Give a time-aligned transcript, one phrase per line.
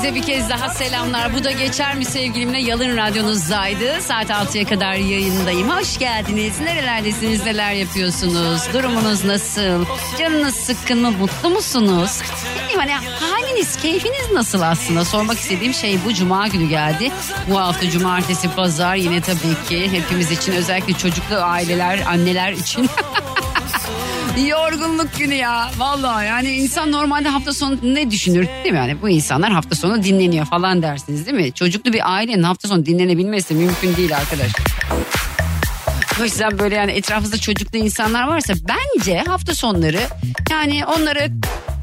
[0.00, 1.34] Herkese bir kez daha selamlar.
[1.34, 4.02] Bu da geçer mi sevgilimle Yalın Radyonuzdaydı.
[4.02, 5.70] Saat 6'ya kadar yayındayım.
[5.70, 6.60] Hoş geldiniz.
[6.60, 8.62] Nerelerdesiniz, neler yapıyorsunuz?
[8.72, 9.84] Durumunuz nasıl?
[10.18, 12.20] Canınız sıkkın mı, mutlu musunuz?
[12.54, 15.04] Bilmiyorum hani haliniz, keyfiniz nasıl aslında?
[15.04, 17.10] Sormak istediğim şey bu cuma günü geldi.
[17.50, 22.88] Bu hafta cumartesi, pazar yine tabii ki hepimiz için özellikle çocuklu aileler, anneler için
[24.38, 25.70] Yorgunluk günü ya.
[25.78, 28.78] Vallahi yani insan normalde hafta sonu ne düşünür değil mi?
[28.78, 31.52] Yani bu insanlar hafta sonu dinleniyor falan dersiniz değil mi?
[31.52, 34.50] Çocuklu bir ailenin hafta sonu dinlenebilmesi mümkün değil arkadaş.
[36.20, 40.00] O yüzden böyle yani etrafınızda çocuklu insanlar varsa bence hafta sonları
[40.50, 41.30] yani onları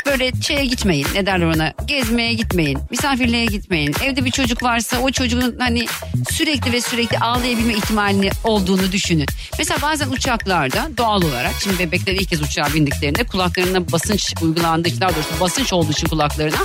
[0.08, 5.12] böyle şeye gitmeyin ne derler ona gezmeye gitmeyin misafirliğe gitmeyin evde bir çocuk varsa o
[5.12, 5.86] çocuğun hani
[6.32, 9.26] sürekli ve sürekli ağlayabilme ihtimalini olduğunu düşünün.
[9.58, 15.02] Mesela bazen uçaklarda doğal olarak şimdi bebekler ilk kez uçağa bindiklerinde kulaklarına basınç uygulandığı için
[15.02, 16.64] daha doğrusu basınç olduğu için kulaklarına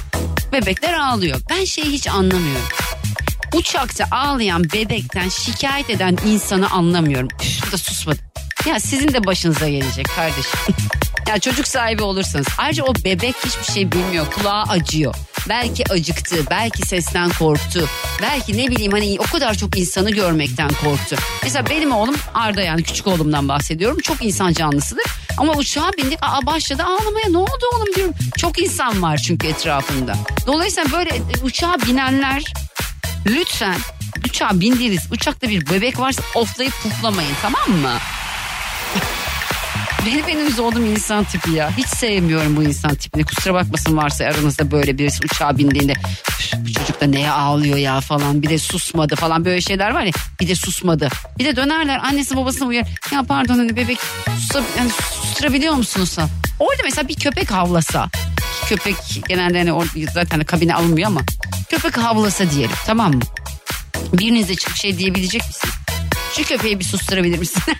[0.52, 1.40] bebekler ağlıyor.
[1.50, 2.68] Ben şeyi hiç anlamıyorum.
[3.54, 7.28] Uçakta ağlayan bebekten şikayet eden insanı anlamıyorum.
[7.42, 8.18] Üf, da susmadı.
[8.66, 10.60] Ya sizin de başınıza gelecek kardeşim.
[11.28, 12.46] ya çocuk sahibi olursanız.
[12.58, 14.26] Ayrıca o bebek hiçbir şey bilmiyor.
[14.30, 15.14] Kulağı acıyor.
[15.48, 17.88] Belki acıktı, belki sesten korktu.
[18.22, 21.16] Belki ne bileyim hani o kadar çok insanı görmekten korktu.
[21.42, 23.98] Mesela benim oğlum Arda yani küçük oğlumdan bahsediyorum.
[23.98, 25.04] Çok insan canlısıdır.
[25.38, 28.14] Ama uçağa bindik aa başladı ağlamaya ne oldu oğlum diyorum.
[28.38, 30.14] Çok insan var çünkü etrafında.
[30.46, 32.42] Dolayısıyla böyle e, uçağa binenler
[33.26, 33.76] lütfen
[34.28, 37.92] uçağa bindiğiniz uçakta bir bebek varsa oflayıp puflamayın tamam mı?
[40.06, 41.70] Benim en uyuz olduğum insan tipi ya.
[41.76, 43.24] Hiç sevmiyorum bu insan tipini.
[43.24, 48.00] Kusura bakmasın varsa aranızda böyle birisi uçağa bindiğinde "Üf, bu çocuk da neye ağlıyor ya
[48.00, 48.42] falan.
[48.42, 50.12] Bir de susmadı falan böyle şeyler var ya.
[50.40, 51.08] Bir de susmadı.
[51.38, 52.86] Bir de dönerler annesi babasına uyar.
[53.12, 53.98] Ya pardon hani bebek
[54.40, 56.16] susa, yani susturabiliyor musunuz?
[56.58, 58.08] Orada mesela bir köpek havlasa.
[58.68, 58.96] Köpek
[59.28, 61.20] genelde hani or- zaten kabine alınmıyor ama.
[61.70, 63.20] Köpek havlasa diyelim tamam mı?
[64.12, 65.70] Biriniz de çıkıp şey diyebilecek misin?
[66.32, 67.62] Şu köpeği bir susturabilir misin?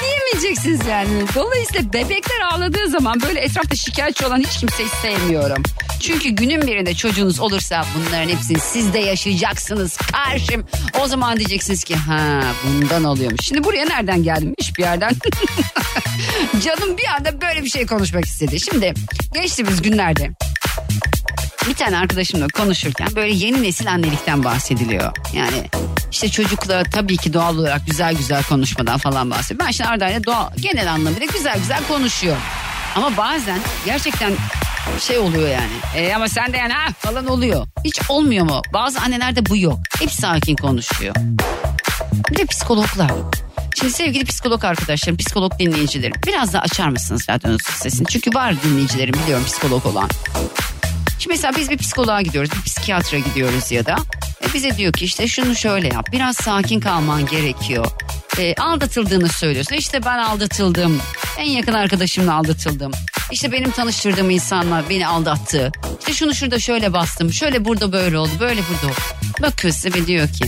[0.00, 1.08] Diyemeyeceksiniz yani.
[1.34, 5.62] Dolayısıyla bebekler ağladığı zaman böyle etrafta şikayetçi olan hiç kimseyi sevmiyorum.
[6.00, 10.66] Çünkü günün birinde çocuğunuz olursa bunların hepsini siz de yaşayacaksınız karşım.
[11.00, 13.40] O zaman diyeceksiniz ki ha bundan oluyormuş.
[13.46, 14.54] Şimdi buraya nereden geldim?
[14.60, 15.12] Hiçbir yerden.
[16.64, 18.60] Canım bir anda böyle bir şey konuşmak istedi.
[18.60, 18.94] Şimdi
[19.34, 20.30] geçtiğimiz günlerde
[21.68, 25.12] bir tane arkadaşımla konuşurken böyle yeni nesil annelikten bahsediliyor.
[25.32, 25.68] Yani
[26.14, 29.66] işte çocukla tabii ki doğal olarak güzel güzel konuşmadan falan bahsediyor.
[29.66, 32.42] Ben şimdi Arda'yla doğal, genel anlamıyla güzel güzel konuşuyorum.
[32.96, 34.32] Ama bazen gerçekten
[35.00, 35.72] şey oluyor yani.
[35.96, 37.66] E, ama sen de yani ha falan oluyor.
[37.84, 38.62] Hiç olmuyor mu?
[38.72, 39.78] Bazı annelerde bu yok.
[39.98, 41.14] Hep sakin konuşuyor.
[42.30, 43.12] Bir de psikologlar.
[43.80, 46.16] Şimdi sevgili psikolog arkadaşlarım, psikolog dinleyicilerim.
[46.26, 48.06] Biraz daha açar mısınız radyonuzun sesini?
[48.06, 50.08] Çünkü var dinleyicilerim biliyorum psikolog olan.
[51.18, 53.96] Şimdi mesela biz bir psikoloğa gidiyoruz, bir psikiyatra gidiyoruz ya da
[54.50, 57.86] e, bize diyor ki işte şunu şöyle yap, biraz sakin kalman gerekiyor.
[58.38, 59.76] E, aldatıldığını söylüyorsun.
[59.76, 61.00] İşte ben aldatıldım,
[61.38, 62.92] en yakın arkadaşımla aldatıldım.
[63.32, 65.72] İşte benim tanıştırdığım insanlar beni aldattı.
[65.98, 69.00] İşte şunu şurada şöyle bastım, şöyle burada böyle oldu, böyle burada oldu.
[69.42, 70.44] Bakıyor size ve diyor ki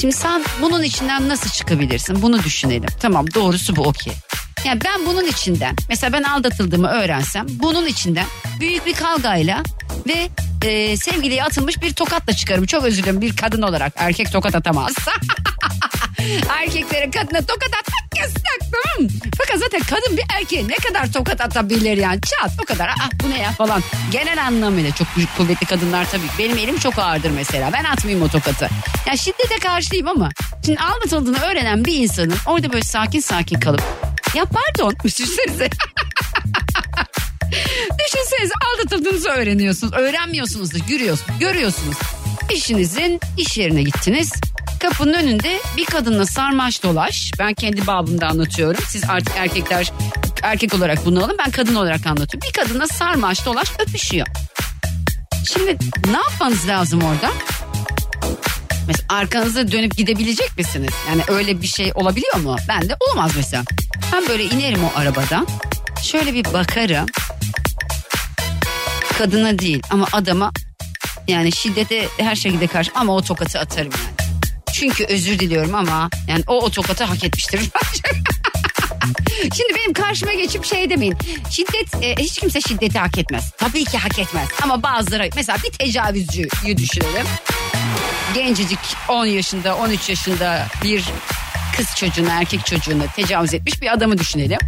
[0.00, 2.22] Şimdi sen bunun içinden nasıl çıkabilirsin?
[2.22, 2.88] Bunu düşünelim.
[3.00, 4.12] Tamam doğrusu bu okey.
[4.64, 8.26] Yani ben bunun içinden mesela ben aldatıldığımı öğrensem bunun içinden
[8.60, 9.62] büyük bir kavgayla
[10.08, 10.28] ve
[10.64, 12.66] e, sevgiliye atılmış bir tokatla çıkarım.
[12.66, 14.94] Çok özür dilerim bir kadın olarak erkek tokat atamaz.
[16.48, 19.10] Erkeklere kadına tokat atmak yasak tamam?
[19.38, 23.30] Fakat zaten kadın bir erkeğe ne kadar tokat atabilir yani çat o kadar ah bu
[23.30, 23.82] ne ya falan.
[24.10, 26.26] Genel anlamıyla çok büyük kuvvetli kadınlar tabii.
[26.38, 28.68] Benim elim çok ağırdır mesela ben atmayayım o tokatı.
[29.06, 30.30] Ya şiddete karşıyım ama
[30.66, 33.82] şimdi aldatıldığını öğrenen bir insanın orada böyle sakin sakin kalıp
[34.34, 35.70] ya pardon düşünsenize.
[38.42, 39.92] Düşünsenize aldatıldığınızı öğreniyorsunuz.
[39.92, 41.38] Öğrenmiyorsunuz da görüyorsunuz.
[41.38, 41.96] Görüyorsunuz.
[42.50, 44.32] Eşinizin iş yerine gittiniz.
[44.80, 47.32] Kapının önünde bir kadınla sarmaş dolaş.
[47.38, 48.84] Ben kendi babımda anlatıyorum.
[48.88, 49.92] Siz artık erkekler
[50.42, 51.36] erkek olarak bunu alın.
[51.38, 52.48] Ben kadın olarak anlatıyorum.
[52.48, 54.26] Bir kadınla sarmaş dolaş öpüşüyor.
[55.52, 55.76] Şimdi
[56.10, 57.32] ne yapmanız lazım orada?
[58.86, 60.92] Mesela arkanızda dönüp gidebilecek misiniz?
[61.08, 62.56] Yani öyle bir şey olabiliyor mu?
[62.68, 63.62] Ben de olmaz mesela.
[64.12, 65.46] Ben böyle inerim o arabadan.
[66.02, 67.06] Şöyle bir bakarım.
[69.18, 70.52] Kadına değil ama adama
[71.28, 74.32] yani şiddete her şekilde karşı ama o tokatı atarım yani.
[74.72, 77.60] Çünkü özür diliyorum ama yani o o tokatı hak etmiştir.
[79.56, 81.16] Şimdi benim karşıma geçip şey demeyin.
[81.50, 83.52] Şiddet e, hiç kimse şiddeti hak etmez.
[83.58, 84.48] Tabii ki hak etmez.
[84.62, 87.26] Ama bazıları mesela bir tecavüzcüyü düşünelim.
[88.34, 91.04] Gencecik 10 yaşında 13 yaşında bir
[91.76, 94.58] kız çocuğunu erkek çocuğunu tecavüz etmiş bir adamı düşünelim.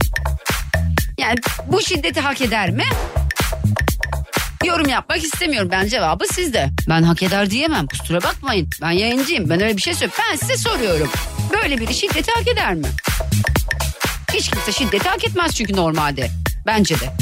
[1.19, 2.85] Yani bu şiddeti hak eder mi?
[4.64, 5.69] Yorum yapmak istemiyorum.
[5.72, 6.70] Ben cevabı sizde.
[6.88, 7.87] Ben hak eder diyemem.
[7.87, 8.70] Kusura bakmayın.
[8.82, 9.50] Ben yayıncıyım.
[9.50, 10.25] Ben öyle bir şey söylüyorum.
[10.31, 11.11] Ben size soruyorum.
[11.52, 12.87] Böyle biri şiddeti hak eder mi?
[14.32, 16.31] Hiç kimse şiddeti hak etmez çünkü normalde.
[16.66, 17.12] Bence de.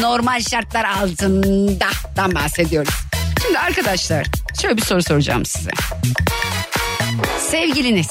[0.00, 2.94] Normal şartlar altında bahsediyoruz.
[3.42, 4.26] Şimdi arkadaşlar
[4.62, 5.70] şöyle bir soru soracağım size.
[7.38, 8.10] Sevgiliniz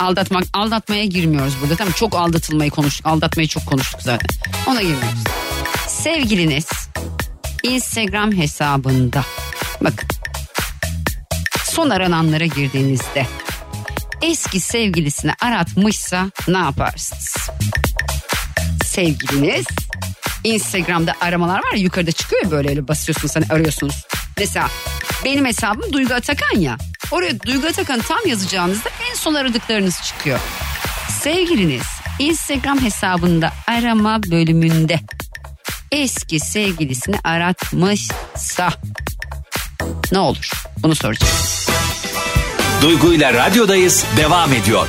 [0.00, 4.28] aldatmak aldatmaya girmiyoruz burada tamam çok aldatılmayı konuştuk aldatmayı çok konuştuk zaten
[4.66, 5.24] ona girmiyoruz
[5.88, 6.66] sevgiliniz
[7.62, 9.24] Instagram hesabında
[9.80, 10.08] bakın
[11.64, 13.26] son arananlara girdiğinizde
[14.22, 17.36] eski sevgilisini aratmışsa ne yaparsınız?
[18.84, 19.66] Sevgiliniz
[20.44, 24.06] Instagram'da aramalar var ya yukarıda çıkıyor ya böyle öyle basıyorsunuz hani arıyorsunuz.
[24.38, 24.68] Mesela
[25.24, 26.76] benim hesabım Duygu Atakan ya.
[27.10, 30.40] Oraya Duygu Atakan tam yazacağınızda en son aradıklarınız çıkıyor.
[31.10, 31.86] Sevgiliniz
[32.18, 35.00] Instagram hesabında arama bölümünde
[35.92, 38.70] eski sevgilisini aratmışsa
[40.12, 40.50] ne olur?
[40.78, 41.32] Bunu soracağım.
[42.82, 44.88] Duygu ile radyodayız devam ediyor.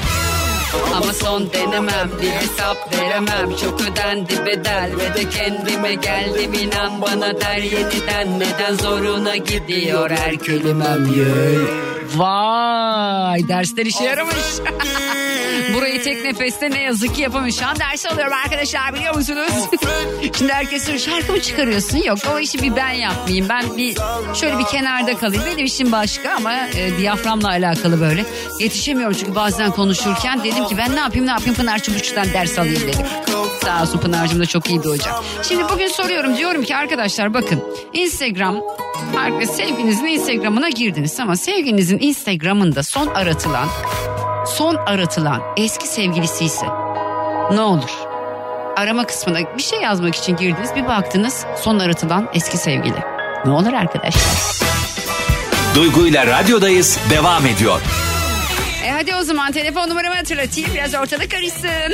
[1.13, 3.55] Ama son denemem bir hesap veremem.
[3.61, 6.53] Çok ödendi bedel ve de kendime geldim.
[6.53, 11.05] İnan bana der yeniden Neden zoruna gidiyor her kelimem?
[11.05, 11.93] Yeah.
[12.15, 14.35] Vay dersler işe yaramış.
[15.73, 17.59] Burayı tek nefeste ne yazık ki yapamış.
[17.59, 19.51] Şu an ders alıyorum arkadaşlar biliyor musunuz?
[20.37, 21.97] Şimdi herkes soruyor şarkı mı çıkarıyorsun?
[21.97, 23.49] Yok o işi bir ben yapmayayım.
[23.49, 23.97] Ben bir
[24.33, 25.43] şöyle bir kenarda kalayım.
[25.45, 28.25] Benim işim başka ama e, diyaframla alakalı böyle.
[28.59, 30.43] Yetişemiyorum çünkü bazen konuşurken.
[30.43, 33.05] Dedim ki ben ne yapayım ne yapayım Pınar Çubukçu'dan ders alayım dedim
[33.63, 35.11] Sağ olsun Pınar'cığım da çok iyi bir hoca
[35.47, 37.63] Şimdi bugün soruyorum diyorum ki arkadaşlar bakın
[37.93, 38.55] Instagram
[39.57, 43.67] sevginizin Instagram'ına girdiniz ama sevginizin Instagram'ında son aratılan
[44.47, 46.65] son aratılan eski sevgilisi ise
[47.51, 47.91] ne olur?
[48.77, 52.97] Arama kısmına bir şey yazmak için girdiniz bir baktınız son aratılan eski sevgili.
[53.45, 54.23] Ne olur arkadaşlar?
[55.75, 57.81] Duygu ile radyodayız devam ediyor.
[59.03, 61.93] Hadi o zaman telefon numaramı hatırlatayım biraz ortalık karışsın.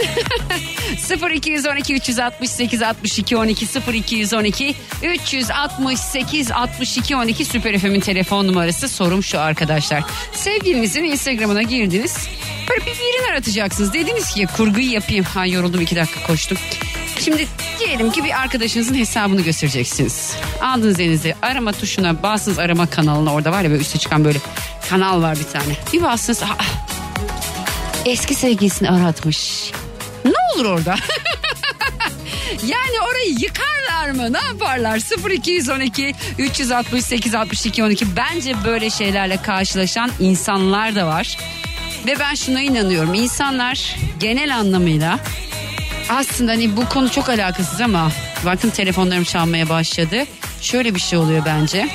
[1.35, 8.89] 0212 368 62 12 0212 368 62 12 Süper FM'in telefon numarası.
[8.89, 10.03] Sorum şu arkadaşlar.
[10.33, 12.27] Sevgilinizin Instagram'ına girdiniz.
[12.69, 13.93] Böyle bir birini aratacaksınız.
[13.93, 15.23] Dediniz ki kurguyu yapayım.
[15.23, 16.57] Ha yoruldum iki dakika koştum.
[17.19, 17.47] Şimdi
[17.79, 20.35] diyelim ki bir arkadaşınızın hesabını göstereceksiniz.
[20.61, 24.39] Aldınız elinize arama tuşuna bastınız arama kanalına orada var ya böyle üste çıkan böyle
[24.89, 25.73] kanal var bir tane.
[25.93, 26.57] Bir bastınız aa,
[28.09, 29.71] eski sevgilisini aratmış.
[30.25, 30.95] Ne olur orada?
[32.63, 34.33] yani orayı yıkarlar mı?
[34.33, 35.29] Ne yaparlar?
[35.31, 41.37] 0212 368 62 12 bence böyle şeylerle karşılaşan insanlar da var.
[42.07, 43.13] Ve ben şuna inanıyorum.
[43.13, 45.19] İnsanlar genel anlamıyla
[46.09, 48.11] aslında hani bu konu çok alakasız ama
[48.45, 50.25] bakın telefonlarım çalmaya başladı.
[50.61, 51.89] Şöyle bir şey oluyor bence.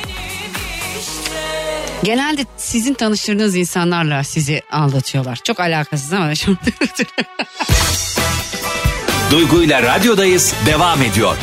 [2.04, 5.40] Genelde sizin tanıştırdığınız insanlarla sizi aldatıyorlar.
[5.44, 6.32] Çok alakasız ama
[9.30, 11.36] Duygu ile radyodayız devam ediyor.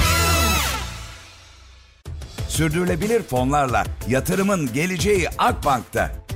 [2.50, 6.21] Sürdürülebilir fonlarla yatırımın geleceği Akbank'ta.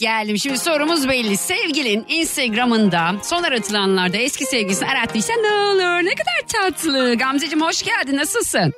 [0.00, 0.38] Geldim.
[0.38, 1.36] Şimdi sorumuz belli.
[1.36, 6.04] Sevgilin Instagram'ında son aratılanlarda eski sevgilisini arattıysa ne olur?
[6.04, 7.14] Ne kadar tatlı.
[7.14, 8.16] Gamzeciğim hoş geldin.
[8.16, 8.72] Nasılsın?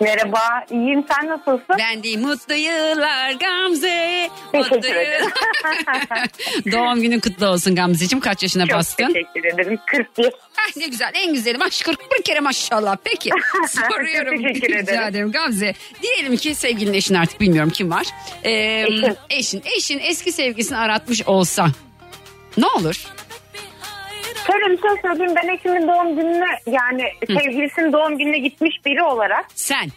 [0.00, 0.40] Merhaba,
[0.70, 1.04] iyiyim.
[1.10, 1.76] Sen nasılsın?
[1.78, 4.28] Ben de mutlu yıllar Gamze.
[4.52, 5.22] Teşekkür Mutlu ederim.
[5.22, 6.28] yıllar.
[6.72, 8.20] Doğum günün kutlu olsun Gamzeciğim.
[8.20, 9.12] Kaç yaşına Çok bastın?
[9.12, 9.78] teşekkür ederim.
[9.86, 10.32] 41.
[10.58, 12.96] Ah, ne güzel en güzeli maş 41 kere maşallah.
[13.04, 13.30] Peki
[13.68, 14.42] soruyorum.
[14.42, 15.02] Teşekkür Rica ederim.
[15.02, 15.74] ederim Gamze.
[16.02, 18.06] Diyelim ki sevgilin eşin artık bilmiyorum kim var.
[18.44, 19.14] Ee, Eşim.
[19.30, 19.62] Eşin.
[19.76, 21.66] Eşin eski sevgilisini aratmış olsa
[22.56, 23.04] Ne olur?
[24.52, 29.44] Şöyle bir şey söyleyeyim ben eşimin doğum gününe yani sevgilisinin doğum gününe gitmiş biri olarak
[29.54, 29.88] Sen.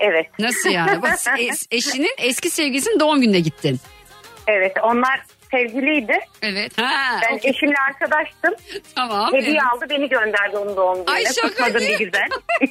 [0.00, 1.02] evet Nasıl yani?
[1.02, 3.80] Bak, es- eşinin eski sevgilisinin doğum gününe gittin.
[4.46, 6.18] evet onlar sevgiliydi.
[6.42, 6.78] Evet.
[6.78, 7.50] Ha, Ben okey.
[7.50, 8.54] eşimle arkadaştım.
[8.94, 9.32] Tamam.
[9.32, 9.62] Hediye evet.
[9.74, 11.10] aldı beni gönderdi onun doğum gününe.
[11.10, 12.28] Ay, şaka bir güzel.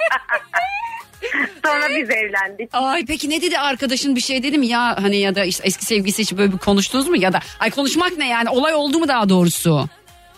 [1.65, 2.69] Sonra biz evlendik.
[2.73, 5.85] Ay peki ne dedi arkadaşın bir şey dedi mi ya hani ya da işte eski
[5.85, 9.07] sevgilisi için böyle bir konuştunuz mu ya da ay konuşmak ne yani olay oldu mu
[9.07, 9.85] daha doğrusu?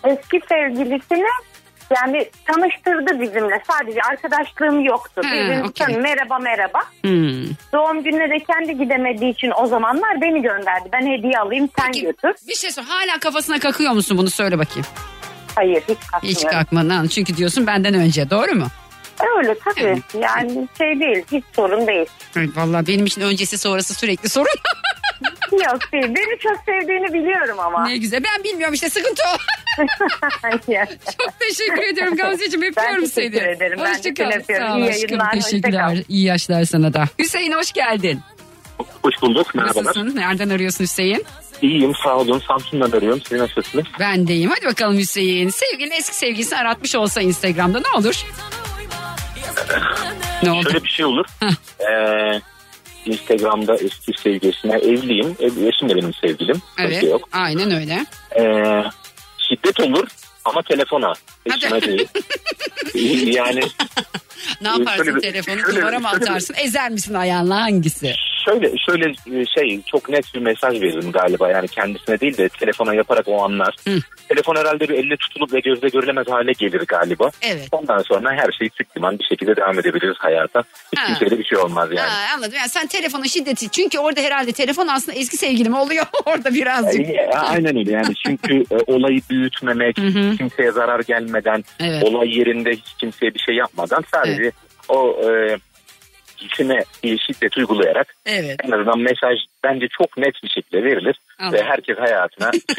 [0.07, 1.25] Eski sevgilisini
[1.97, 3.61] yani tanıştırdı bizimle.
[3.71, 5.21] Sadece arkadaşlığım yoktu.
[5.25, 5.35] Ha,
[5.67, 5.87] okey.
[5.87, 6.79] tanı- merhaba merhaba.
[7.01, 7.43] Hmm.
[7.73, 10.89] Doğum gününe de kendi gidemediği için o zamanlar beni gönderdi.
[10.93, 12.33] Ben hediye alayım sen Peki, götür.
[12.47, 14.85] bir şey sor hala kafasına kakıyor musun bunu söyle bakayım.
[15.55, 16.41] Hayır hiç kalkmıyorum.
[16.41, 18.67] Hiç kalkmadan çünkü diyorsun benden önce doğru mu?
[19.37, 20.01] Öyle tabii.
[20.23, 22.05] Yani şey değil hiç sorun değil.
[22.37, 24.47] Ay, vallahi benim için öncesi sonrası sürekli sorun.
[25.51, 26.03] Yok değil.
[26.15, 27.87] Beni çok sevdiğini biliyorum ama.
[27.87, 29.37] ne güzel ben bilmiyorum işte sıkıntı o.
[31.21, 33.49] Çok teşekkür ediyorum Gamzeciğim Ben öpüyorum teşekkür seni.
[33.55, 33.79] ederim.
[33.83, 34.31] Ben de Hoşça kal.
[34.31, 34.67] seni öpüyorum.
[34.67, 35.09] Sağ ol İyi aşkım.
[35.09, 35.97] yayınlar, Teşekkürler.
[36.09, 37.05] İyi yaşlar sana da.
[37.19, 38.21] Hüseyin hoş geldin.
[39.03, 39.55] Hoş bulduk.
[39.55, 39.85] Merhabalar.
[39.85, 40.15] Nasılsın?
[40.15, 41.25] Nereden arıyorsun Hüseyin?
[41.61, 42.41] İyiyim sağ olun.
[42.47, 43.21] Samsun'dan arıyorum.
[43.29, 43.85] Siz nasılsınız?
[43.99, 44.49] Ben deyim.
[44.49, 45.49] Hadi bakalım Hüseyin.
[45.49, 48.25] Sevgilin eski sevgilisini aratmış olsa Instagram'da ne olur?
[50.43, 50.63] Ne oldu?
[50.63, 51.25] Şöyle bir şey olur.
[51.79, 52.41] Ee,
[53.07, 55.35] Instagram'da eski sevgilisine evliyim.
[55.39, 56.61] Ev, eşim de benim sevgilim.
[56.79, 57.03] Evet.
[57.03, 57.29] Yok.
[57.31, 58.05] Aynen öyle.
[58.39, 58.83] Ee,
[59.37, 60.07] şiddet olur
[60.45, 61.13] ama telefona.
[61.45, 62.07] Eşime değil.
[63.35, 63.61] yani
[64.61, 66.55] Ne yaparsın telefonu duvara mı atarsın?
[66.63, 68.13] Ezer misin ayağınla hangisi?
[68.47, 69.05] Şöyle şöyle
[69.41, 71.49] e, şey çok net bir mesaj veririm galiba.
[71.49, 73.75] Yani kendisine değil de telefona yaparak o anlar.
[73.87, 73.99] Hı.
[74.29, 77.31] Telefon herhalde bir elle tutulup ve gözle görülemez hale gelir galiba.
[77.41, 77.67] Evet.
[77.71, 80.63] Ondan sonra her şey sıktıman bir şekilde devam edebiliriz hayata.
[80.91, 81.05] Hiç Ha.
[81.07, 82.09] kimseye bir şey olmaz yani.
[82.09, 82.53] Ha, anladım.
[82.57, 83.69] Yani sen telefonun şiddeti.
[83.71, 87.09] Çünkü orada herhalde telefon aslında eski sevgilim oluyor orada birazcık.
[87.09, 89.95] E, Aynen öyle yani çünkü e, olayı büyütmemek,
[90.37, 92.03] kimseye zarar gelmeden, Evet.
[92.03, 94.51] olay yerinde hiç kimseye bir şey yapmadan sadece
[94.89, 95.57] o e,
[96.37, 98.55] kişine bir şiddet uygulayarak Evet.
[98.63, 101.59] en azından mesaj bence çok net bir şekilde verilir Anladım.
[101.59, 102.75] ve herkes hayatına bir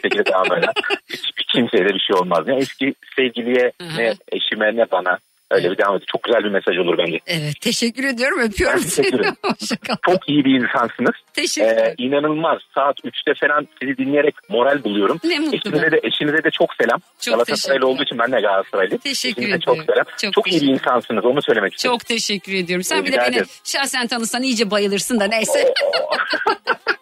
[0.00, 0.74] şekilde devam eder.
[1.08, 2.46] Hiçbir kimseye de bir şey olmaz.
[2.46, 3.98] Ne eski sevgiliye hı.
[3.98, 5.18] ne eşime ne bana
[5.52, 6.08] öyle bir devam ediyor.
[6.12, 7.18] Çok güzel bir mesaj olur bence.
[7.26, 7.60] Evet.
[7.60, 8.38] Teşekkür ediyorum.
[8.40, 9.20] Öpüyorum Ben teşekkür seni.
[9.20, 9.34] ederim.
[9.42, 9.96] Hoşçakal.
[10.10, 11.12] Çok iyi bir insansınız.
[11.34, 11.94] Teşekkür Ee, ederim.
[11.98, 12.58] inanılmaz.
[12.74, 15.20] Saat 3'te falan sizi dinleyerek moral buluyorum.
[15.24, 17.00] Ne mutlu Eşinize de, eşinize de çok selam.
[17.20, 18.98] Çok Galatasaraylı olduğu için ben de Galatasaraylıyım.
[18.98, 19.86] Teşekkür Eşinize çok ederim.
[19.92, 20.06] selam.
[20.22, 21.92] Çok Çok, iyi bir insansınız onu söylemek istedim.
[21.94, 22.84] Çok teşekkür ediyorum.
[22.84, 23.46] Sen bir de Rica beni ederim.
[23.64, 25.74] şahsen tanısan iyice bayılırsın da neyse.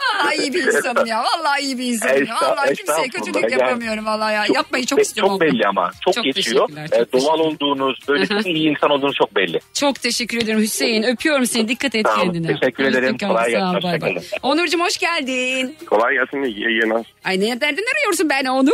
[0.00, 1.22] Vallahi iyi bir insanım ya.
[1.24, 2.34] Vallahi iyi bir insanım ya.
[2.42, 4.46] Vallahi kimseye kötülük Yani yapamıyorum vallahi ya.
[4.46, 5.32] Çok- Yapmayı çok istiyorum.
[5.32, 5.90] Çok belli ama.
[6.04, 6.68] Çok, Çok geçiyor.
[6.92, 9.60] Ee, çok doğal olduğunuz, böyle çok iyi insan olduğunuz çok belli.
[9.74, 11.02] Çok teşekkür ediyorum Hüseyin.
[11.02, 11.68] Öpüyorum seni.
[11.68, 12.16] Dikkat et olun.
[12.22, 12.46] kendine.
[12.46, 13.18] Teşekkür ederim.
[13.18, 14.22] Kolay gelsin.
[14.42, 15.76] Onurcuğum hoş geldin.
[15.86, 17.06] Kolay gelsin iyi yayınlar.
[17.24, 18.72] Ay nereden arıyorsun beni Onur?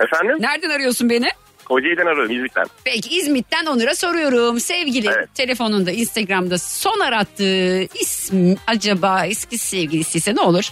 [0.00, 0.36] Efendim?
[0.40, 1.28] Nereden arıyorsun beni?
[1.64, 2.66] Kocaeli'den arıyorum İzmit'ten.
[2.84, 4.60] Peki İzmit'ten Onur'a soruyorum.
[4.60, 5.28] Sevgili Evet.
[5.34, 10.64] telefonunda Instagram'da son arattığı ism acaba eski sevgilisi ise ne olur?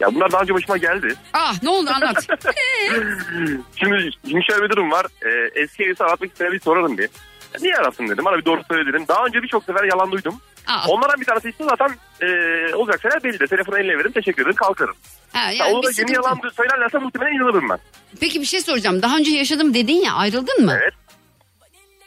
[0.00, 1.14] Ya bunlar daha önce başıma geldi.
[1.32, 2.26] Ah ne oldu anlat.
[3.76, 5.06] Şimdi, şimdi şöyle bir durum var.
[5.26, 7.08] Ee, eski evlisi aratmak istediğine bir sorarım bir.
[7.54, 8.24] Ya Niye arasın dedim.
[8.24, 9.04] Bana bir doğru söyle dedim.
[9.08, 10.40] Daha önce birçok sefer yalan duydum.
[10.66, 11.88] Aa, Onlardan bir tanesi ise zaten
[12.20, 12.26] e,
[12.74, 13.46] olacak şeyler belli de.
[13.46, 14.94] Telefonu eline veririm teşekkür ederim kalkarım.
[15.32, 16.12] ha, Ya yani onu bir da yeni sıkıntı.
[16.12, 17.78] yalan söylerlerse muhtemelen inanırım ben.
[18.20, 19.02] Peki bir şey soracağım.
[19.02, 20.72] Daha önce yaşadım dedin ya ayrıldın mı?
[20.82, 20.94] Evet.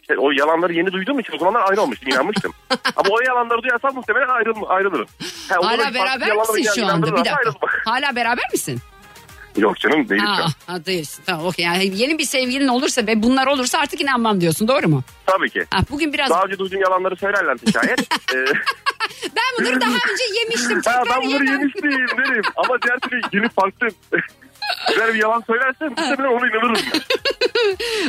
[0.01, 2.53] İşte o yalanları yeni duyduğum için o zamanlar ayrı olmuştum inanmıştım.
[2.95, 5.07] Ama o yalanları duyarsam muhtemelen ayrıl, ayrılırım.
[5.49, 7.07] Ha, Hala beraber misin şu anda?
[7.07, 7.35] Bir dakika.
[7.35, 7.69] ayrılmam.
[7.85, 8.79] Hala beraber misin?
[9.57, 11.23] Yok canım değil şu Ha, değilsin.
[11.25, 11.65] Tamam okey.
[11.65, 14.67] Yani yeni bir sevgilin olursa ve bunlar olursa artık inanmam diyorsun.
[14.67, 15.03] Doğru mu?
[15.25, 15.65] Tabii ki.
[15.71, 17.99] Ha, bugün biraz Daha önce duyduğum yalanları söylerlerse şayet.
[18.33, 18.37] e,
[19.35, 20.75] ben bunları daha önce yemiştim.
[20.75, 21.59] ha, Tekrar ben bunları yemem.
[21.59, 22.43] yemiştim derim.
[22.55, 23.87] Ama diğer türlü yeni farklı
[24.89, 26.75] güzel bir yalan söylerse muhtemelen ona inanırım.
[26.93, 27.01] ben.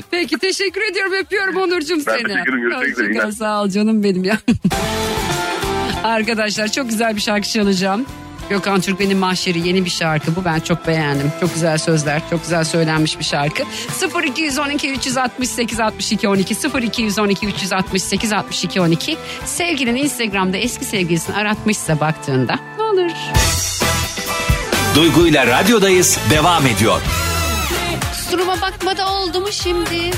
[0.11, 1.13] Peki teşekkür ediyorum.
[1.13, 2.23] Öpüyorum Onurcuğum Ben seni.
[2.23, 3.33] teşekkür ederim, görüşmek üzere.
[3.33, 4.39] Sağ ol canım benim ya.
[6.05, 8.07] Arkadaşlar çok güzel bir şarkı çalacağım.
[8.51, 11.33] Gökhan Türkmen'in Mahşeri yeni bir şarkı bu ben çok beğendim.
[11.41, 13.63] Çok güzel sözler, çok güzel söylenmiş bir şarkı.
[14.27, 22.83] 0212 368 62 12 0212 368 62 12 Sevgilin Instagram'da eski sevgilisini aratmışsa baktığında ne
[22.83, 23.11] olur?
[24.95, 27.01] Duygu ile radyodayız devam ediyor.
[28.27, 30.11] Kusuruma bakma da oldu mu şimdi?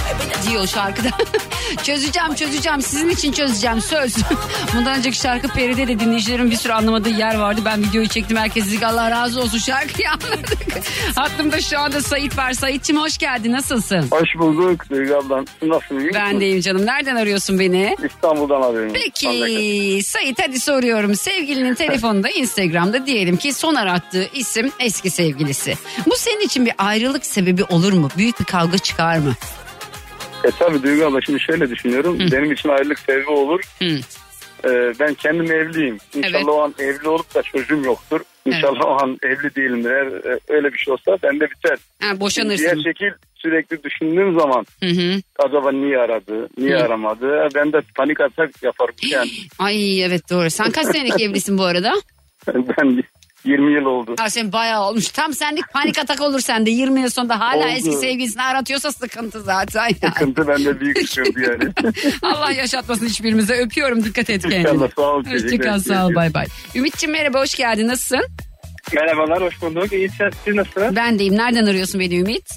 [0.49, 1.09] Diyor şarkıda.
[1.83, 4.15] çözeceğim çözeceğim sizin için çözeceğim söz.
[4.77, 7.61] Bundan önceki şarkı Peride de dinleyicilerin bir sürü anlamadığı yer vardı.
[7.65, 10.59] Ben videoyu çektim herkes dedik Allah razı olsun şarkıyı anladık.
[11.15, 12.53] Hattımda şu anda Sait var.
[12.53, 14.07] Sait'cim hoş geldin nasılsın?
[14.11, 15.45] Hoş bulduk Duygu ablam.
[15.63, 16.11] Nasılsın?
[16.15, 16.87] Ben deyim canım.
[16.87, 17.97] Nereden arıyorsun beni?
[18.09, 18.93] İstanbul'dan arıyorum.
[18.93, 21.15] Peki Sait hadi soruyorum.
[21.15, 25.75] Sevgilinin telefonunda Instagram'da diyelim ki son arattığı isim eski sevgilisi.
[26.07, 28.08] Bu senin için bir ayrılık sebebi olur mu?
[28.17, 29.35] Büyük bir kavga çıkar mı?
[30.45, 32.19] E tabi Duygu abla şimdi şöyle düşünüyorum.
[32.19, 33.61] Benim için ayrılık sebebi olur.
[33.79, 33.99] Hı.
[34.65, 35.99] E, ben kendim evliyim.
[36.15, 36.49] İnşallah Evet.
[36.49, 38.21] o an evli olup da çocuğum yoktur.
[38.47, 39.91] İnşallah o an evli değilimdir.
[39.91, 41.73] Eğer e, öyle bir şey olsa bende biter.
[41.73, 42.83] Ha, Diğer boşanırsın.
[42.83, 45.21] şekil sürekli düşündüğüm zaman Hı hı.
[45.39, 46.83] acaba niye aradı, niye Hı.
[46.85, 47.27] aramadı?
[47.37, 49.31] E, Ben de panik atak yaparım yani.
[49.59, 50.51] Ay evet doğru.
[50.51, 51.95] Sen kaç senelik evlisin bu arada?
[52.49, 53.03] ben
[53.45, 54.15] 20 yıl oldu.
[54.19, 55.09] Ha sen bayağı olmuş.
[55.09, 56.71] Tam senlik panik atak olur sende.
[56.71, 57.69] 20 yıl sonunda hala Oldu.
[57.69, 59.89] eski sevgilisini aratıyorsa sıkıntı zaten.
[60.03, 60.09] ya.
[60.11, 61.73] Sıkıntı bende büyük sıkıntı yani.
[62.23, 63.55] Allah yaşatmasın hiçbirimize.
[63.55, 64.61] Öpüyorum dikkat et kendine.
[64.61, 65.25] İnşallah sağ ol.
[65.25, 66.47] Hoşçakal sağ ol bay bay.
[66.75, 68.27] Ümit'ciğim merhaba hoş geldin nasılsın?
[68.95, 69.93] Merhabalar hoş bulduk.
[69.93, 70.09] İyi
[70.45, 70.97] siz nasılsınız?
[70.97, 71.37] Ben deyim.
[71.37, 72.49] Nereden arıyorsun beni Ümit?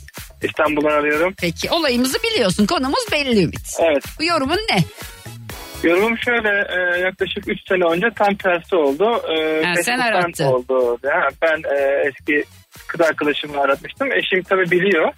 [0.43, 1.33] İstanbul'dan arıyorum.
[1.37, 2.65] Peki olayımızı biliyorsun.
[2.65, 3.77] Konumuz belli Ümit.
[3.79, 4.03] Evet.
[4.19, 4.77] Bu yorumun ne?
[5.83, 9.21] Yorumum şöyle e, yaklaşık 3 sene önce tam tersi oldu.
[9.37, 10.45] E, Ha, sen arattın.
[10.45, 10.97] Oldu.
[11.03, 12.43] Ha, ben e, eski
[12.87, 14.11] kız arkadaşımı aratmıştım.
[14.11, 15.13] Eşim tabii biliyor.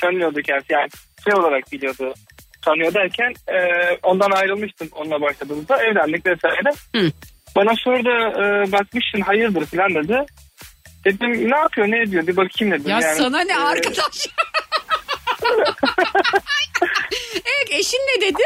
[0.00, 0.88] Tanıyordu kendisi yani
[1.24, 2.14] şey olarak biliyordu.
[2.62, 3.58] Tanıyor derken e,
[4.02, 5.82] ondan ayrılmıştım onunla başladığımızda.
[5.84, 6.70] Evlendik vesaire.
[6.96, 7.12] Hı.
[7.56, 10.26] Bana sordu e, bakmışsın hayırdır falan dedi.
[11.04, 12.90] Dedim ne yapıyor ne ediyor bir bakayım dedim.
[12.90, 14.26] Ya yani, sana ne e, arkadaş?
[17.22, 18.42] evet eşin ne dedi?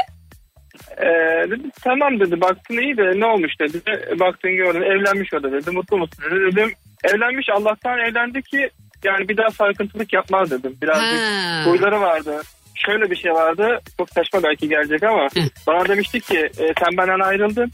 [0.99, 3.81] Ee, dedi, tamam dedi baktın iyi de ne olmuş dedi.
[4.21, 5.71] Baktın gördün evlenmiş o da dedi.
[5.71, 6.57] Mutlu musun dedi.
[6.57, 6.73] Dedim
[7.05, 8.71] evlenmiş Allah'tan evlendi ki
[9.05, 10.76] yani bir daha sarkıntılık yapmaz dedim.
[10.83, 11.62] Birazcık Ha.
[11.71, 12.43] huyları vardı.
[12.75, 13.81] Şöyle bir şey vardı.
[13.99, 15.29] Çok saçma belki gelecek ama
[15.67, 17.71] bana demişti ki e, sen benden ayrıldın.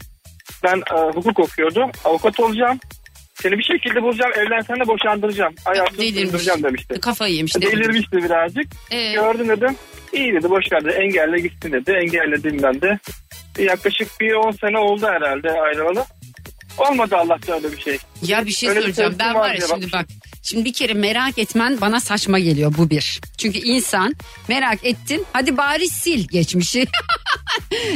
[0.63, 1.91] Ben e, hukuk okuyordum.
[2.05, 2.79] Avukat olacağım.
[3.33, 4.31] Seni bir şekilde bulacağım.
[4.35, 5.53] Evlensen de boşandıracağım.
[5.65, 6.21] Hayatını Delirmiş.
[6.21, 6.99] sürdüreceğim demişti.
[6.99, 7.55] Kafayı yemiş.
[7.55, 7.73] delirmiş.
[7.79, 8.65] Delirmişti birazcık.
[8.91, 9.13] Ee?
[9.13, 9.75] Gördüm dedim.
[10.13, 10.93] İyi dedi boş ver dedi.
[10.93, 11.91] Engelle gitsin dedi.
[11.91, 12.99] Engelledim ben de.
[13.57, 16.05] Yaklaşık bir 10 sene oldu herhalde ayrılalı.
[16.77, 17.97] Olmadı Allah'ta öyle bir şey.
[18.21, 20.05] Ya bir şey Öyle bir tepkim Ben var var ya diye şimdi bak.
[20.43, 23.21] Şimdi bir kere merak etmen bana saçma geliyor bu bir.
[23.37, 24.15] Çünkü insan
[24.47, 26.85] merak ettin hadi bari sil geçmişi.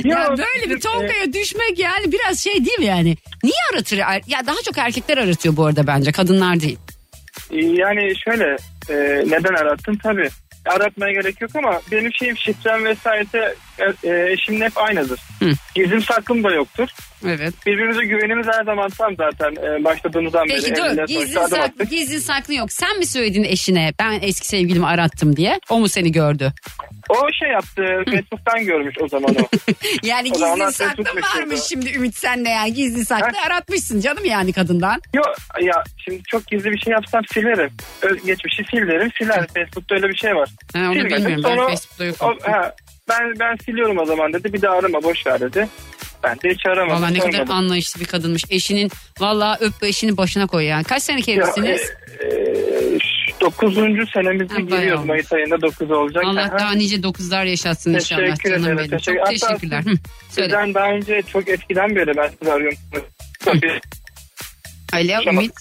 [0.03, 3.17] ya böyle bir tongaya düşmek yani biraz şey değil mi yani?
[3.43, 3.97] Niye aratır?
[4.27, 6.79] Ya daha çok erkekler aratıyor bu arada bence kadınlar değil.
[7.51, 8.55] Yani şöyle
[8.89, 8.95] e,
[9.27, 10.29] neden arattın tabii.
[10.65, 13.55] Aratmaya gerek yok ama benim şeyim şifrem vesaire
[14.03, 15.19] e, eşimle hep aynıdır.
[15.39, 15.49] Hı.
[15.75, 16.89] Gizlim saklım da yoktur.
[17.25, 17.53] Evet.
[17.65, 20.61] Birbirimize güvenimiz her zaman tam zaten e, başladığımızdan beri.
[20.61, 21.89] Peki dur gizli, attık.
[21.89, 22.71] gizli saklı yok.
[22.71, 25.59] Sen mi söyledin eşine ben eski sevgilimi arattım diye?
[25.69, 26.53] O mu seni gördü?
[27.09, 29.47] O şey yaptı Facebook'tan görmüş o zaman o.
[30.03, 34.53] Yani O zamanlar gizli saklı varmış şimdi Ümit senle yani gizli saklı aratmışsın canım yani
[34.53, 35.01] kadından.
[35.13, 37.69] Yok ya şimdi çok gizli bir şey yapsam silerim.
[38.01, 39.47] Ö- Geçmişi sil derim siler.
[39.53, 40.49] Facebook'ta öyle bir şey var.
[40.73, 41.17] Ha, onu Silmedim.
[41.17, 42.15] bilmiyorum ben Facebook'ta yok.
[42.21, 42.75] o- ha,
[43.10, 44.54] ben ben siliyorum o zaman dedi.
[44.54, 45.67] Bir daha arama boş ver dedi.
[46.24, 47.02] Ben de hiç aramadım.
[47.02, 47.56] Valla ne kadar sormadım.
[47.56, 48.43] anlayışlı bir kadınmış.
[48.50, 50.84] Eşinin valla öp eşini başına koy yani.
[50.84, 51.82] Kaç senelik Ya, evlisiniz?
[52.20, 55.06] e, e, şu dokuzuncu senemizi Ha, bayağı giriyoruz.
[55.06, 56.24] Mayıs ayında 9 olacak.
[56.26, 56.60] Allah Aha.
[56.60, 58.78] daha nice dokuzlar yaşatsın inşallah Teşekkür canım ederim.
[58.78, 58.89] benim.
[58.89, 59.84] Teşekkür- Çok Hatta teşekkürler.
[60.30, 62.78] Sizden daha önce çok eskiden beri ben sizi arıyorum.
[64.93, 65.30] Alo.
[65.30, 65.52] Ümit.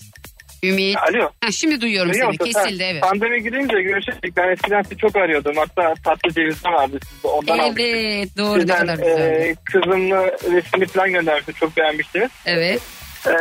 [0.68, 0.96] Ümit.
[0.96, 1.30] Alo.
[1.44, 2.46] Ha, şimdi duyuyorum Duyuyor seni.
[2.48, 2.60] musun?
[2.62, 3.02] Kesildi Ha, evet.
[3.02, 4.36] Pandemi girince görüşecek.
[4.36, 5.56] Ben eskiden sizi çok arıyordum.
[5.56, 7.28] Hatta tatlı cevizden vardı sizde.
[7.28, 7.86] Ondan almıştım.
[7.94, 11.54] Evet doğru Sizden kadar e, kızımla resmini falan göndermiştim.
[11.60, 12.30] Çok beğenmiştiniz.
[12.46, 12.80] Evet.
[13.26, 13.32] E,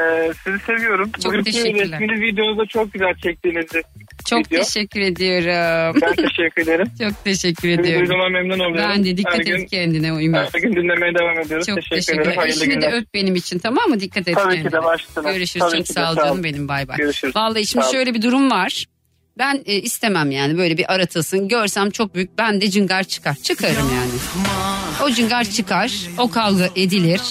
[0.44, 1.12] sizi seviyorum.
[1.12, 2.00] Çok Bugünkü teşekkürler.
[2.00, 3.82] resmini videonuzda çok güzel çektiğinizi.
[4.30, 4.64] Çok video.
[4.64, 6.02] teşekkür ediyorum.
[6.02, 6.88] Ben teşekkür ederim.
[7.02, 8.08] Çok teşekkür Sizi ediyorum.
[8.08, 8.90] duyduğuma memnun oluyorum.
[8.90, 10.36] Ben de dikkat her et gün, kendine Ümit.
[10.54, 11.68] her gün dinlemeye devam ediyoruz.
[11.68, 12.24] Çok teşekkür, teşekkürler.
[12.26, 12.38] ederim.
[12.38, 12.94] Hayırlı Eşini de günler.
[13.02, 14.00] öp benim için tamam mı?
[14.00, 14.72] Dikkat et Tabii ki kendine.
[14.82, 15.34] de başüstüne.
[15.34, 15.66] Görüşürüz.
[15.66, 16.26] Tabii Çok ki sağ ol sağ ol.
[16.26, 16.68] canım benim.
[16.68, 16.98] Bay bay.
[16.98, 17.36] Görüşürüz.
[17.36, 18.86] Vallahi şimdi şöyle bir durum var.
[19.38, 21.48] Ben e, istemem yani böyle bir aratılsın.
[21.48, 23.36] Görsem çok büyük ben de cıngar çıkar.
[23.44, 24.12] Çıkarım yani.
[25.04, 25.92] O cıngar çıkar.
[26.18, 27.22] O kavga edilir.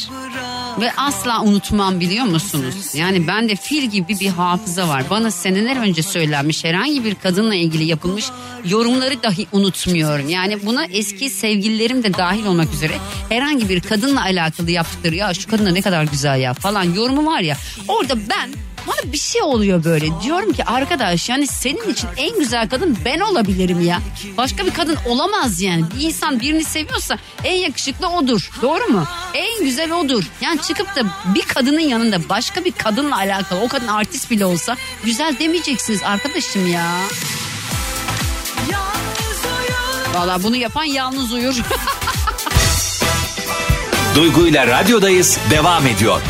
[0.81, 2.95] Ve asla unutmam biliyor musunuz?
[2.95, 5.05] Yani bende fil gibi bir hafıza var.
[5.11, 8.25] Bana seneler önce söylenmiş herhangi bir kadınla ilgili yapılmış
[8.65, 10.29] yorumları dahi unutmuyorum.
[10.29, 12.95] Yani buna eski sevgililerim de dahil olmak üzere
[13.29, 17.27] herhangi bir kadınla alakalı yaptıkları ya şu kadın da ne kadar güzel ya falan yorumu
[17.27, 17.57] var ya.
[17.89, 18.51] Orada ben
[18.87, 20.21] bana bir şey oluyor böyle.
[20.23, 24.01] Diyorum ki arkadaş yani senin için en güzel kadın ben olabilirim ya.
[24.37, 25.85] Başka bir kadın olamaz yani.
[25.97, 28.51] Bir insan birini seviyorsa en yakışıklı odur.
[28.63, 29.05] Doğru mu?
[29.35, 30.25] En güzel odur.
[30.41, 31.03] Yani çıkıp da
[31.35, 36.73] bir kadının yanında başka bir kadınla alakalı o kadın artist bile olsa güzel demeyeceksiniz arkadaşım
[36.73, 36.87] ya.
[40.15, 41.55] Valla bunu yapan yalnız uyur.
[44.15, 46.21] Duygu ile radyodayız devam ediyor.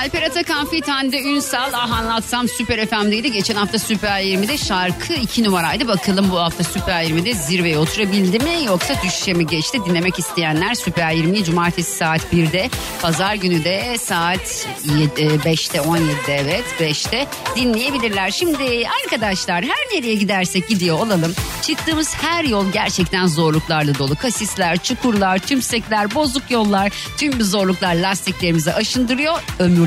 [0.00, 3.32] Alper Atakan Fit Hande Ünsal ah anlatsam Süper FM'deydi.
[3.32, 5.88] Geçen hafta Süper 20'de şarkı 2 numaraydı.
[5.88, 9.78] Bakalım bu hafta Süper 20'de zirveye oturabildi mi yoksa düşüşe mi geçti?
[9.86, 12.70] Dinlemek isteyenler Süper 20'yi cumartesi saat 1'de
[13.02, 18.30] pazar günü de saat 5'te 17'de evet 5'te dinleyebilirler.
[18.30, 21.34] Şimdi arkadaşlar her nereye gidersek gidiyor olalım.
[21.62, 24.16] Çıktığımız her yol gerçekten zorluklarla dolu.
[24.16, 29.34] Kasisler, çukurlar, tümsekler, bozuk yollar tüm bu zorluklar lastiklerimizi aşındırıyor.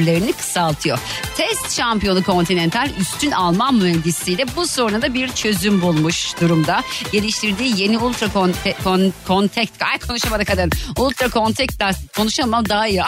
[0.03, 0.99] Ömürlerini kısaltıyor.
[1.37, 6.83] Test şampiyonu Continental üstün Alman mühendisiyle bu soruna da bir çözüm bulmuş durumda.
[7.11, 10.71] Geliştirdiği yeni Ultra Conte- Con- Contact ay konuşamadı kadın.
[10.97, 11.83] Ultra Contact
[12.15, 13.01] konuşamam daha iyi.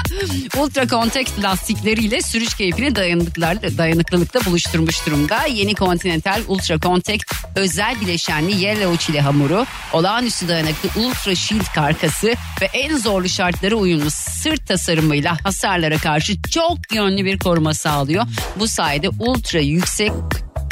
[0.58, 5.46] Ultra Contact lastikleriyle sürüş keyfini dayanıklıklar, dayanıklılıkta buluşturmuş durumda.
[5.46, 12.26] Yeni Continental Ultra Contact özel bileşenli yellow çile hamuru, olağanüstü dayanıklı Ultra Shield karkası
[12.60, 18.24] ve en zorlu şartlara uyumlu sırt tasarımıyla hasarlara karşı çok yönlü bir koruma sağlıyor.
[18.56, 20.12] Bu sayede ultra yüksek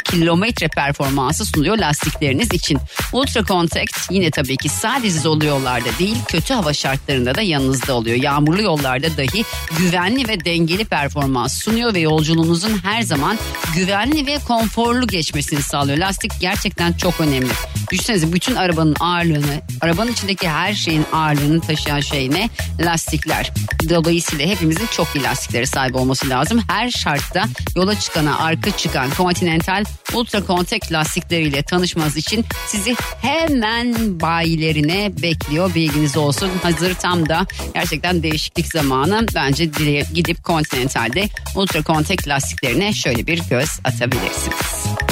[0.05, 2.79] kilometre performansı sunuyor lastikleriniz için.
[3.13, 8.17] Ultra Contact yine tabii ki sadece zorlu yollarda değil kötü hava şartlarında da yanınızda oluyor.
[8.17, 9.43] Yağmurlu yollarda dahi
[9.77, 13.37] güvenli ve dengeli performans sunuyor ve yolculuğunuzun her zaman
[13.75, 15.97] güvenli ve konforlu geçmesini sağlıyor.
[15.97, 17.51] Lastik gerçekten çok önemli.
[17.91, 22.49] Düşünsenize bütün arabanın ağırlığını, arabanın içindeki her şeyin ağırlığını taşıyan şey ne?
[22.79, 23.51] Lastikler.
[23.89, 26.61] Dolayısıyla hepimizin çok iyi lastiklere sahip olması lazım.
[26.67, 27.45] Her şartta
[27.75, 35.75] yola çıkana arka çıkan Continental Ultra Contact lastikleriyle tanışmanız için sizi hemen bayilerine bekliyor.
[35.75, 36.49] Bilginiz olsun.
[36.63, 39.25] Hazır tam da gerçekten değişiklik zamanı.
[39.35, 39.65] Bence
[40.13, 45.04] gidip Continental'de Ultra Contact lastiklerine şöyle bir göz atabilirsiniz.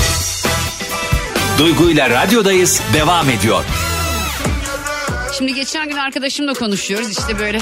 [1.57, 3.63] Duygu ile radyodayız devam ediyor.
[5.37, 7.09] Şimdi geçen gün arkadaşımla konuşuyoruz.
[7.09, 7.59] İşte böyle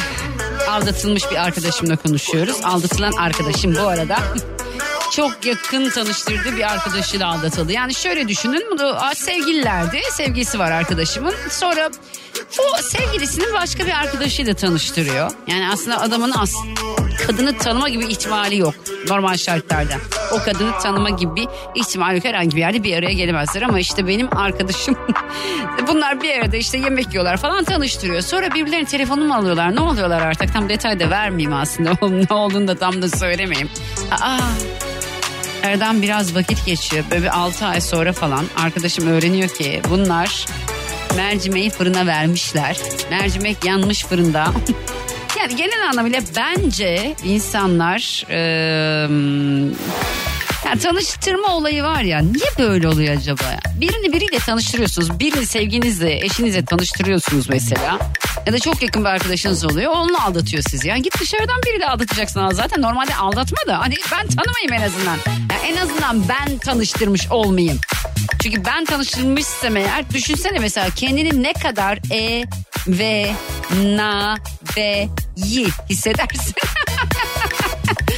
[0.70, 2.56] aldatılmış bir arkadaşımla konuşuyoruz.
[2.64, 4.18] Aldatılan arkadaşım bu arada
[5.12, 7.72] çok yakın tanıştırdığı bir arkadaşıyla aldatıldı.
[7.72, 10.02] Yani şöyle düşünün bunu sevgililerdi.
[10.12, 11.34] Sevgilisi var arkadaşımın.
[11.50, 11.90] Sonra
[12.58, 15.32] bu sevgilisini başka bir arkadaşıyla tanıştırıyor.
[15.48, 16.54] Yani aslında adamın as
[17.28, 18.74] kadını tanıma gibi ihtimali yok
[19.10, 19.94] normal şartlarda.
[20.32, 22.26] O kadını tanıma gibi bir ihtimal yok.
[22.26, 24.96] Herhangi bir yerde bir araya gelemezler ama işte benim arkadaşım
[25.88, 28.22] bunlar bir arada işte yemek yiyorlar falan tanıştırıyor.
[28.22, 29.76] Sonra birbirlerinin telefonunu mu alıyorlar?
[29.76, 30.54] Ne oluyorlar artık?
[30.54, 31.90] Tam detay da vermeyeyim aslında.
[32.30, 33.70] ne olduğunu da tam da söylemeyeyim.
[34.12, 34.40] Aa,
[35.66, 37.04] Aradan biraz vakit geçiyor.
[37.12, 40.46] Böyle bir 6 ay sonra falan arkadaşım öğreniyor ki bunlar
[41.16, 42.78] mercimeği fırına vermişler.
[43.10, 44.48] Mercimek yanmış fırında.
[45.40, 48.38] yani genel anlamıyla bence insanlar eee,
[50.66, 53.44] yani tanıştırma olayı var ya niye böyle oluyor acaba?
[53.82, 55.20] Birini biriyle tanıştırıyorsunuz.
[55.20, 58.00] Birini sevginizle, eşinizle tanıştırıyorsunuz mesela.
[58.46, 59.92] Ya da çok yakın bir arkadaşınız oluyor.
[59.92, 60.88] Onunla aldatıyor sizi.
[60.88, 62.50] Yani git dışarıdan biriyle aldatacaksın.
[62.50, 65.18] Zaten normalde aldatma da hani ben tanımayayım en azından.
[65.52, 67.80] Yani en azından ben tanıştırmış olmayayım.
[68.44, 72.44] Çünkü ben tanıştırmışsam eğer düşünsene mesela kendini ne kadar e
[72.88, 73.32] ve
[73.84, 74.38] na
[74.78, 76.56] ve yi hissedersin.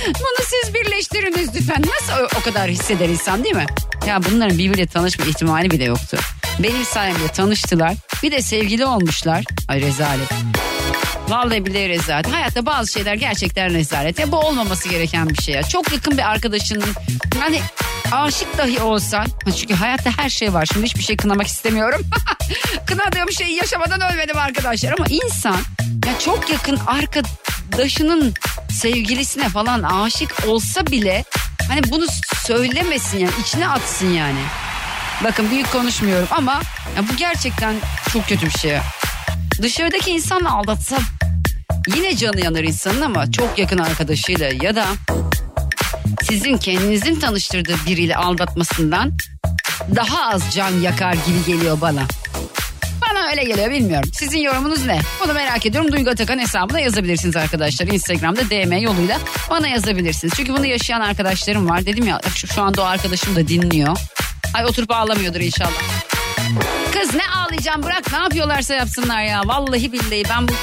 [0.05, 1.81] Bunu siz birleştiriniz lütfen.
[1.81, 3.65] Nasıl o, o kadar hisseder insan değil mi?
[4.07, 6.17] Ya bunların birbiriyle tanışma ihtimali bile yoktu.
[6.59, 7.93] Benim sayemde tanıştılar.
[8.23, 9.43] Bir de sevgili olmuşlar.
[9.67, 10.29] Ay rezalet.
[11.29, 12.31] Vallahi bile rezalet.
[12.33, 14.19] Hayatta bazı şeyler gerçekten rezalet.
[14.19, 15.63] Ya bu olmaması gereken bir şey ya.
[15.63, 16.89] Çok yakın bir arkadaşının
[17.41, 17.61] yani
[18.11, 19.25] aşık dahi olsan
[19.59, 20.65] çünkü hayatta her şey var.
[20.73, 22.01] Şimdi hiçbir şey kınamak istemiyorum.
[22.85, 25.57] Kınadığım şeyi yaşamadan ölmedim arkadaşlar ama insan
[26.05, 28.33] ya çok yakın arkadaşının
[28.71, 31.23] sevgilisine falan aşık olsa bile
[31.67, 32.05] hani bunu
[32.45, 34.39] söylemesin yani içine atsın yani.
[35.23, 36.61] Bakın büyük konuşmuyorum ama
[36.97, 37.75] ya bu gerçekten
[38.13, 38.77] çok kötü bir şey.
[39.61, 40.97] Dışarıdaki insanla aldatsa
[41.95, 44.85] yine canı yanar insanın ama çok yakın arkadaşıyla ya da
[46.23, 49.17] sizin kendinizin tanıştırdığı biriyle aldatmasından
[49.95, 52.01] daha az can yakar gibi geliyor bana.
[53.01, 54.09] Bana öyle geliyor bilmiyorum.
[54.13, 54.99] Sizin yorumunuz ne?
[55.23, 55.91] Bunu merak ediyorum.
[55.91, 57.87] Duygu Atakan hesabına yazabilirsiniz arkadaşlar.
[57.87, 60.33] Instagram'da DM yoluyla bana yazabilirsiniz.
[60.35, 61.85] Çünkü bunu yaşayan arkadaşlarım var.
[61.85, 63.97] Dedim ya şu, şu anda o arkadaşım da dinliyor.
[64.53, 66.03] Ay oturup ağlamıyordur inşallah.
[66.93, 69.41] Kız ne ağlayacağım bırak ne yapıyorlarsa yapsınlar ya.
[69.45, 70.53] Vallahi billahi ben bu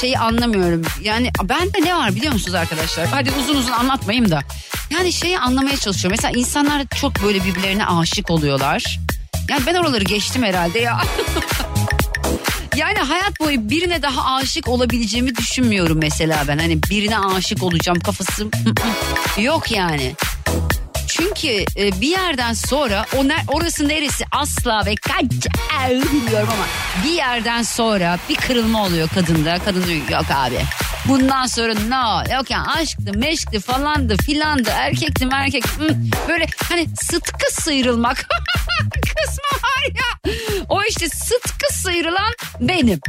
[0.00, 0.82] şeyi anlamıyorum.
[1.02, 3.06] Yani bende ne var biliyor musunuz arkadaşlar?
[3.06, 4.40] Hadi uzun uzun anlatmayayım da.
[4.90, 6.18] Yani şeyi anlamaya çalışıyorum.
[6.20, 8.98] Mesela insanlar çok böyle birbirlerine aşık oluyorlar.
[9.48, 11.00] Yani ben oraları geçtim herhalde ya.
[12.76, 16.58] Yani hayat boyu birine daha aşık olabileceğimi düşünmüyorum mesela ben.
[16.58, 18.46] Hani birine aşık olacağım kafası
[19.40, 20.14] yok yani.
[21.16, 25.22] Çünkü e, bir yerden sonra o ner- orası neresi asla ve kaç
[25.90, 26.66] bilmiyorum ama
[27.04, 29.58] bir yerden sonra bir kırılma oluyor kadında.
[29.64, 30.58] Kadın diyor yok abi.
[31.08, 35.64] Bundan sonra no yok ya aşktı meşkti falandı filandı erkekti erkek
[36.28, 38.16] böyle hani sıtkı sıyrılmak
[38.92, 40.32] kısmı var ya
[40.68, 43.00] o işte sıtkı sıyrılan benim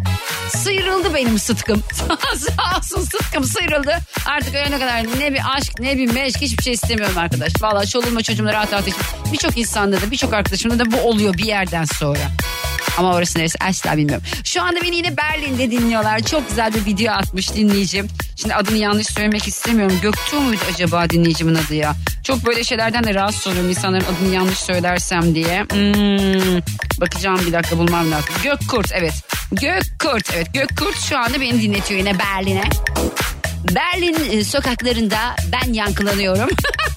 [0.49, 1.83] sıyrıldı benim sıtkım
[2.35, 6.73] sağ olsun sıtkım sıyrıldı artık öyle kadar ne bir aşk ne bir meşk hiçbir şey
[6.73, 9.13] istemiyorum arkadaş valla çoluğumla çocuğumla rahat rahat yaşayayım.
[9.33, 12.31] birçok insanda da birçok arkadaşımda da bu oluyor bir yerden sonra
[12.97, 14.25] ama orası neresi asla bilmiyorum.
[14.43, 16.19] Şu anda beni yine Berlin'de dinliyorlar.
[16.19, 18.07] Çok güzel bir video atmış dinleyicim.
[18.37, 19.99] Şimdi adını yanlış söylemek istemiyorum.
[20.01, 21.95] Göktuğ muydu acaba dinleyicimin adı ya?
[22.23, 25.61] Çok böyle şeylerden de rahatsız oluyorum insanların adını yanlış söylersem diye.
[25.61, 26.61] Hmm,
[27.01, 28.29] bakacağım bir dakika bulmam lazım.
[28.43, 29.13] Gökkurt evet.
[29.51, 30.53] Gökkurt evet.
[30.53, 32.63] Gökkurt şu anda beni dinletiyor yine Berlin'e.
[33.75, 36.49] Berlin e, sokaklarında ben yankılanıyorum.